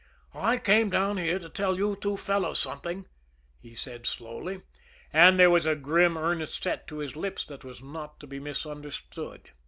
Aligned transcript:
"I 0.33 0.57
came 0.57 0.89
down 0.89 1.17
here 1.17 1.37
to 1.37 1.47
tell 1.47 1.77
you 1.77 1.95
two 1.95 2.17
fellows 2.17 2.57
something," 2.57 3.05
he 3.61 3.75
said 3.75 4.07
slowly, 4.07 4.63
and 5.13 5.37
there 5.39 5.51
was 5.51 5.67
a 5.67 5.75
grim, 5.75 6.17
earnest 6.17 6.63
set 6.63 6.87
to 6.87 6.97
his 6.97 7.15
lips 7.15 7.45
that 7.45 7.63
was 7.63 7.83
not 7.83 8.19
to 8.21 8.25
be 8.25 8.39
misunderstood. 8.39 9.51